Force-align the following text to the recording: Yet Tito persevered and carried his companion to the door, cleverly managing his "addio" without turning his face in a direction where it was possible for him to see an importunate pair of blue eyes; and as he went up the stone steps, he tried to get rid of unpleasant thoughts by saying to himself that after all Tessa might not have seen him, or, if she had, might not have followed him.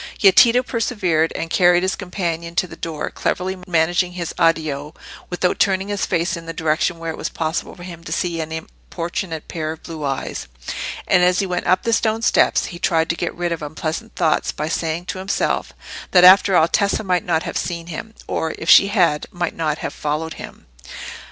Yet 0.19 0.35
Tito 0.37 0.63
persevered 0.63 1.31
and 1.35 1.51
carried 1.51 1.83
his 1.83 1.95
companion 1.95 2.55
to 2.55 2.65
the 2.65 2.75
door, 2.75 3.11
cleverly 3.11 3.59
managing 3.67 4.13
his 4.13 4.33
"addio" 4.33 4.95
without 5.29 5.59
turning 5.59 5.89
his 5.89 6.07
face 6.07 6.35
in 6.35 6.49
a 6.49 6.53
direction 6.53 6.97
where 6.97 7.11
it 7.11 7.17
was 7.19 7.29
possible 7.29 7.75
for 7.75 7.83
him 7.83 8.03
to 8.05 8.11
see 8.11 8.41
an 8.41 8.51
importunate 8.51 9.47
pair 9.47 9.71
of 9.73 9.83
blue 9.83 10.03
eyes; 10.03 10.47
and 11.07 11.21
as 11.21 11.37
he 11.37 11.45
went 11.45 11.67
up 11.67 11.83
the 11.83 11.93
stone 11.93 12.23
steps, 12.23 12.65
he 12.65 12.79
tried 12.79 13.09
to 13.09 13.15
get 13.15 13.35
rid 13.35 13.51
of 13.51 13.61
unpleasant 13.61 14.15
thoughts 14.15 14.51
by 14.51 14.67
saying 14.67 15.05
to 15.05 15.19
himself 15.19 15.71
that 16.09 16.23
after 16.23 16.55
all 16.57 16.67
Tessa 16.67 17.03
might 17.03 17.23
not 17.23 17.43
have 17.43 17.55
seen 17.55 17.85
him, 17.85 18.15
or, 18.25 18.55
if 18.57 18.71
she 18.71 18.87
had, 18.87 19.27
might 19.31 19.55
not 19.55 19.77
have 19.77 19.93
followed 19.93 20.33
him. 20.33 20.65